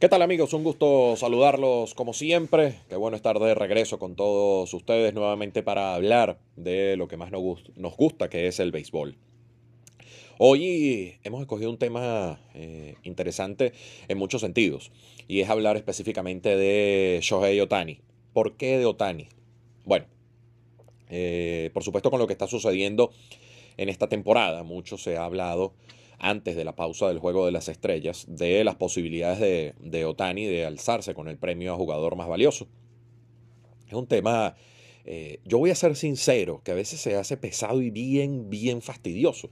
[0.00, 0.54] ¿Qué tal amigos?
[0.54, 2.76] Un gusto saludarlos como siempre.
[2.88, 7.30] Qué bueno estar de regreso con todos ustedes nuevamente para hablar de lo que más
[7.30, 9.18] nos gusta, que es el béisbol.
[10.38, 13.74] Hoy hemos escogido un tema eh, interesante
[14.08, 14.90] en muchos sentidos
[15.28, 18.00] y es hablar específicamente de Shohei Otani.
[18.32, 19.28] ¿Por qué de Otani?
[19.84, 20.06] Bueno,
[21.10, 23.10] eh, por supuesto con lo que está sucediendo
[23.76, 25.74] en esta temporada, mucho se ha hablado
[26.20, 30.46] antes de la pausa del Juego de las Estrellas, de las posibilidades de, de Otani
[30.46, 32.68] de alzarse con el premio a jugador más valioso.
[33.88, 34.54] Es un tema,
[35.04, 38.82] eh, yo voy a ser sincero, que a veces se hace pesado y bien, bien
[38.82, 39.50] fastidioso,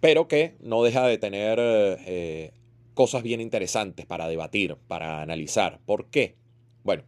[0.00, 2.52] pero que no deja de tener eh,
[2.94, 5.80] cosas bien interesantes para debatir, para analizar.
[5.84, 6.36] ¿Por qué?
[6.84, 7.02] Bueno,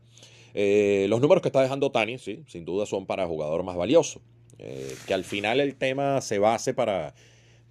[0.52, 4.20] eh, los números que está dejando Otani, sí, sin duda son para jugador más valioso.
[5.06, 7.14] que al final el tema se base para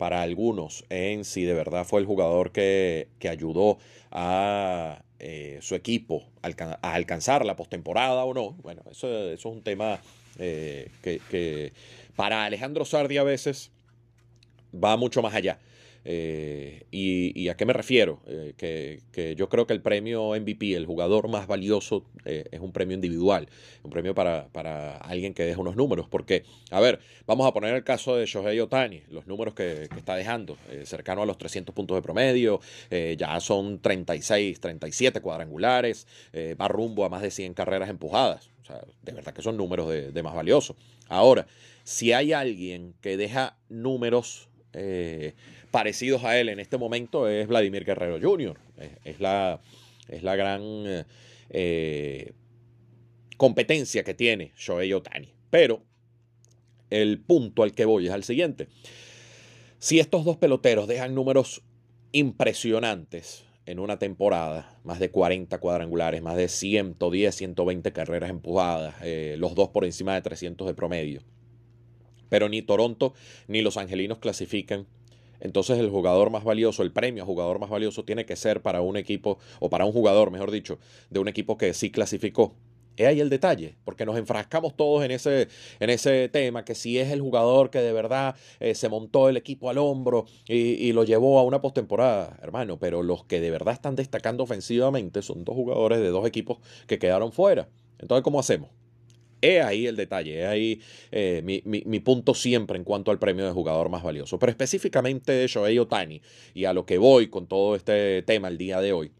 [0.03, 3.77] para algunos en si de verdad fue el jugador que, ayudó
[4.11, 8.51] a eh, su equipo a alcanzar la postemporada o no.
[8.63, 10.01] Bueno, eso, es un tema
[10.39, 11.71] eh, que, que,
[12.17, 13.71] para Alejandro Sardi a veces
[14.75, 15.57] va mucho más allá.
[16.05, 18.21] Eh, y, a qué me refiero?
[18.27, 22.71] Eh, que, yo creo que el premio MVP, el jugador más valioso, eh, es un
[22.71, 23.47] premio individual,
[23.83, 26.07] un premio para, para, alguien que deja unos números.
[26.09, 30.15] Porque, a ver, vamos a poner el caso de Shohei Otani, los números que, está
[30.15, 32.59] dejando, cercano a los 300 puntos de promedio,
[33.17, 36.07] ya son 36, 37 cuadrangulares,
[36.59, 38.49] va rumbo a más de 100 carreras empujadas.
[38.61, 40.75] O sea, de verdad que son números de, de más valiosos.
[41.09, 41.47] Ahora,
[41.83, 45.33] si hay alguien que deja números eh,
[45.71, 48.57] parecidos a él en este momento es Vladimir Guerrero Jr.
[49.03, 49.61] Es, la,
[50.07, 51.05] es la gran
[51.49, 52.33] eh,
[53.37, 55.33] competencia que tiene Shohei Otani.
[55.49, 55.83] Pero
[56.89, 58.67] el punto al que voy es al siguiente.
[59.79, 61.61] Si estos dos peloteros dejan números
[62.11, 69.35] impresionantes en una temporada, más de 40 cuadrangulares, más de 110, 120 carreras empujadas, eh,
[69.37, 71.21] los dos por encima de 300 de promedio,
[72.29, 73.13] pero ni Toronto
[73.47, 74.87] ni los Angelinos clasifican.
[75.39, 78.81] Entonces el jugador más valioso, el premio a jugador más valioso tiene que ser para
[78.81, 80.79] un equipo, o para un jugador, mejor dicho,
[81.09, 82.55] de un equipo que sí clasificó.
[82.95, 85.47] Es ahí el detalle, porque nos enfrascamos todos en ese,
[85.79, 89.35] en ese tema, que si es el jugador que de verdad eh, se montó el
[89.35, 93.49] equipo al hombro y, y lo llevó a una postemporada, hermano, pero los que de
[93.49, 97.67] verdad están destacando ofensivamente son dos jugadores de dos equipos que quedaron fuera.
[97.97, 98.69] Entonces, ¿cómo hacemos?
[99.43, 100.81] Es ahí el detalle, es ahí
[101.11, 104.39] eh, mi, punto siempre en cuanto al premio de jugador más valioso.
[104.39, 106.21] Pero específicamente de Shohei Otani
[106.53, 109.11] y a lo que voy con todo este tema el día de hoy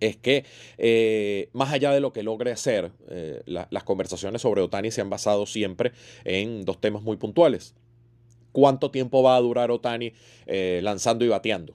[0.00, 0.44] es que
[0.76, 5.08] eh, más allá de lo que logre hacer, eh, las conversaciones sobre Otani se han
[5.08, 5.92] basado siempre
[6.24, 7.74] en dos temas muy puntuales.
[8.52, 10.12] ¿Cuánto tiempo va a durar Otani
[10.82, 11.74] lanzando y bateando?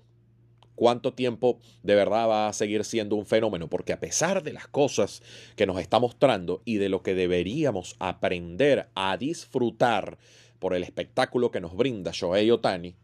[0.78, 4.68] Cuánto tiempo de verdad va a seguir siendo un fenómeno, porque a pesar de las
[4.68, 5.22] cosas
[5.58, 10.18] que nos está mostrando y de lo que deberíamos aprender a disfrutar
[10.60, 12.96] por el espectáculo que nos brinda Shohei Otani,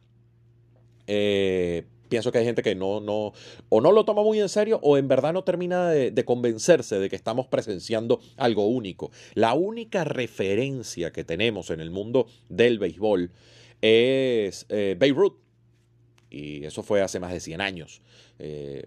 [1.07, 3.33] eh, pienso que hay gente que no, no,
[3.69, 7.09] o no lo toma muy en serio o en verdad no termina de, convencerse de
[7.09, 9.09] que estamos presenciando algo único.
[9.33, 13.31] La única referencia que tenemos en el mundo del béisbol
[13.81, 15.43] es eh, Beirut
[16.33, 18.01] y eso fue hace más de 100 años.
[18.39, 18.83] Eh,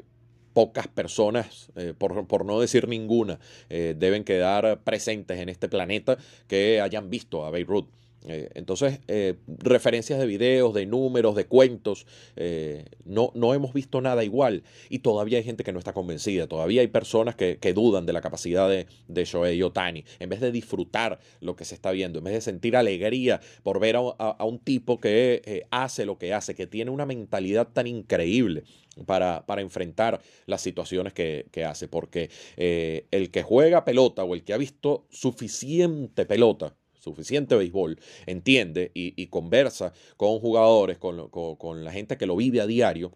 [0.52, 6.16] pocas personas, eh, por, no decir ninguna, eh, deben quedar presentes en este planeta
[6.48, 7.88] que hayan visto a Beirut.
[8.28, 14.00] Eh, entonces, eh, referencias de videos, de números, de cuentos, eh, no, no hemos visto
[14.00, 14.65] nada igual.
[14.88, 18.21] Y todavía hay gente que no está convencida, todavía hay personas que, dudan de la
[18.22, 22.25] capacidad de, de Shohei Otani, en vez de disfrutar lo que se está viendo, en
[22.25, 26.66] vez de sentir alegría por ver a, un tipo que hace lo que hace, que
[26.66, 28.62] tiene una mentalidad tan increíble
[29.05, 31.87] para, para, enfrentar las situaciones que, que hace.
[31.87, 36.76] Porque el que juega pelota o el que ha visto suficiente pelota
[37.06, 43.12] suficiente béisbol, entiende y, conversa con jugadores, con, la gente que lo vive a diario,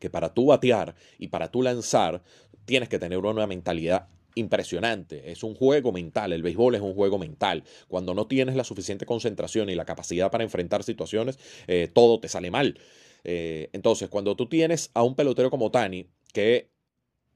[0.00, 2.22] que para tú batear y para tú lanzar
[2.64, 5.30] tienes que tener una mentalidad impresionante.
[5.30, 6.32] Es un juego mental.
[6.32, 7.62] El béisbol es un juego mental.
[7.86, 11.38] Cuando no tienes la suficiente concentración y la capacidad para enfrentar situaciones,
[11.68, 12.78] eh, todo te sale mal.
[13.22, 16.70] Eh, entonces, cuando tú tienes a un pelotero como Tani, que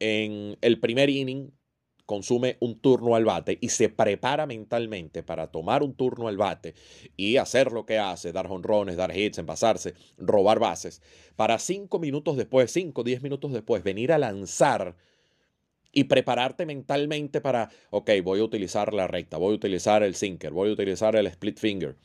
[0.00, 1.52] en el primer inning
[2.08, 6.74] consume un turno al bate y se prepara mentalmente para tomar un turno al bate
[7.18, 11.02] y hacer lo que hace, dar honrones, dar hits, envasarse, robar bases,
[11.36, 14.96] para cinco minutos después, cinco, diez minutos después, venir a lanzar
[15.92, 20.50] y prepararte mentalmente para, ok, voy a utilizar la recta, voy a utilizar el sinker,
[20.50, 21.96] voy a utilizar el split finger.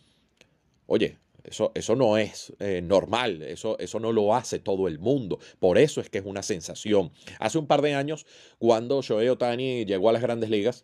[0.86, 5.40] Oye, Eso, eso no es eh, normal, eso, eso no lo hace todo el mundo.
[5.60, 7.12] Por eso es que es una sensación.
[7.40, 8.26] Hace un par de años,
[8.60, 10.84] cuando Shohei Otani llegó a las grandes ligas,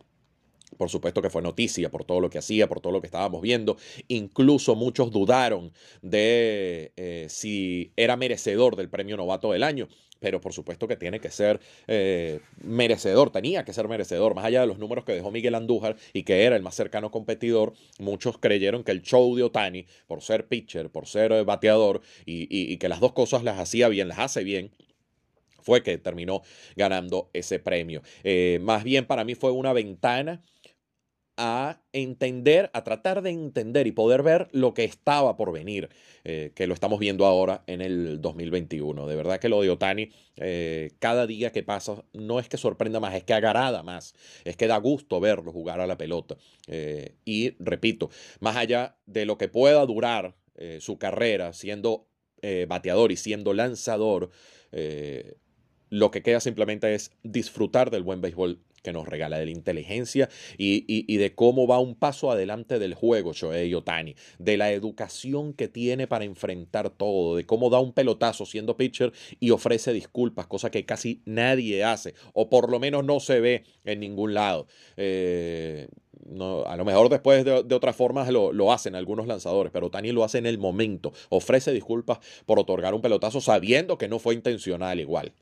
[0.77, 3.41] por supuesto que fue noticia por todo lo que hacía, por todo lo que estábamos
[3.41, 3.77] viendo.
[4.07, 5.71] Incluso muchos dudaron
[6.01, 9.87] de eh, si era merecedor del premio novato del año.
[10.19, 14.61] Pero por supuesto que tiene que ser eh, merecedor, tenía que ser merecedor, más allá
[14.61, 18.37] de los números que dejó Miguel Andújar y que era el más cercano competidor, muchos
[18.37, 22.89] creyeron que el show de Otani, por ser pitcher, por ser eh, bateador y que
[22.89, 24.71] las dos cosas las hacía bien, las hace bien,
[25.61, 26.41] fue que terminó
[26.75, 28.01] ganando ese premio.
[28.61, 30.41] Más bien para mí fue una ventana
[31.41, 35.87] a entender, a tratar de entender y poder ver lo que estaba por venir,
[36.25, 39.07] eh, que lo estamos viendo ahora en el 2021.
[39.07, 42.99] De verdad que lo de Otani, eh, cada día que pasa, no es que sorprenda
[42.99, 44.13] más, es que agrada más,
[44.43, 46.37] es que da gusto verlo jugar a la pelota.
[47.25, 48.09] y repito,
[48.41, 50.35] más allá de lo que pueda durar
[50.79, 52.07] su carrera siendo
[52.67, 54.29] bateador y siendo lanzador,
[55.89, 60.29] lo que queda simplemente es disfrutar del buen béisbol que nos regala, de la inteligencia
[60.57, 65.67] y, de cómo va un paso adelante del juego Shohei Otani, de la educación que
[65.67, 70.71] tiene para enfrentar todo, de cómo da un pelotazo siendo pitcher y ofrece disculpas, cosa
[70.71, 74.67] que casi nadie hace, o por lo menos no se ve en ningún lado.
[74.97, 75.87] Eh,
[76.25, 79.87] no, a lo mejor después de, de otras formas lo, lo, hacen algunos lanzadores, pero
[79.87, 84.19] Otani lo hace en el momento, ofrece disculpas por otorgar un pelotazo sabiendo que no
[84.19, 85.33] fue intencional igual.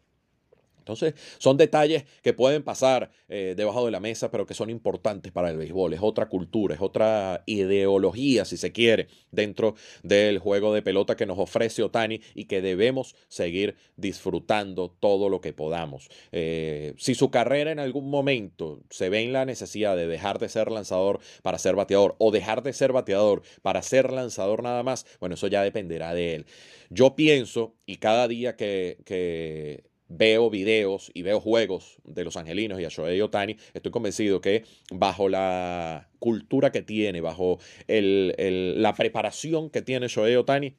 [0.88, 5.34] Entonces, son detalles que pueden pasar eh, debajo de la mesa, pero que son importantes
[5.34, 5.94] para el béisbol.
[5.94, 11.26] Es otra cultura, es otra ideología, si se quiere, dentro del juego de pelota que
[11.26, 16.08] nos ofrece Otani y que debemos seguir disfrutando todo lo que podamos.
[16.32, 20.48] Eh, si su carrera en algún momento se ve en la necesidad de dejar de
[20.48, 25.06] ser lanzador para ser bateador o dejar de ser bateador para ser lanzador nada más,
[25.20, 26.46] bueno, eso ya dependerá de él.
[26.90, 32.80] Yo pienso, y cada día que, que veo videos y veo juegos de los angelinos
[32.80, 39.70] y a Shohei Otani, estoy convencido que bajo la cultura que tiene, bajo la preparación
[39.70, 40.76] que tiene Shohei Otani,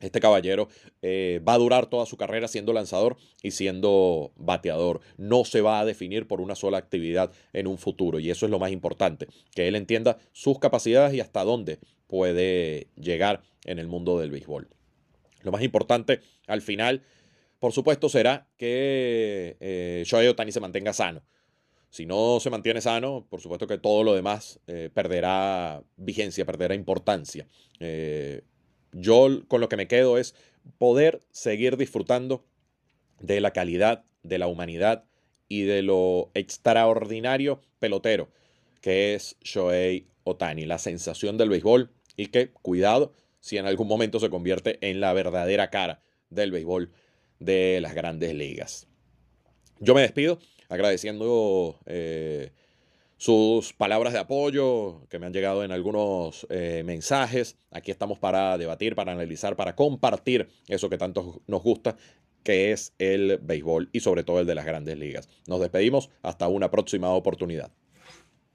[0.00, 0.68] este caballero
[1.02, 5.00] eh, va a durar toda su carrera siendo lanzador y siendo bateador.
[5.16, 8.18] No se va a definir por una sola actividad en un futuro.
[8.18, 12.88] Y eso es lo más importante, que él entienda sus capacidades y hasta dónde puede
[12.96, 14.68] llegar en el mundo del béisbol.
[15.42, 17.02] Lo más importante al final
[17.64, 21.22] por supuesto, será que eh, Shohei Otani se mantenga sano.
[21.88, 26.74] Si no se mantiene sano, por supuesto que todo lo demás eh, perderá vigencia, perderá
[26.74, 27.48] importancia.
[27.80, 28.42] Eh,
[28.92, 30.34] yo con lo que me quedo es
[30.76, 32.44] poder seguir disfrutando
[33.18, 35.06] de la calidad, de la humanidad
[35.48, 38.28] y de lo extraordinario pelotero
[38.82, 44.20] que es Shohei Otani, la sensación del béisbol y que, cuidado, si en algún momento
[44.20, 46.92] se convierte en la verdadera cara del béisbol
[47.38, 48.86] de las grandes ligas.
[49.80, 50.38] Yo me despido
[50.68, 52.50] agradeciendo eh,
[53.16, 57.56] sus palabras de apoyo que me han llegado en algunos eh, mensajes.
[57.70, 61.96] Aquí estamos para debatir, para analizar, para compartir eso que tanto nos gusta,
[62.42, 65.28] que es el béisbol y sobre todo el de las grandes ligas.
[65.46, 67.72] Nos despedimos hasta una próxima oportunidad.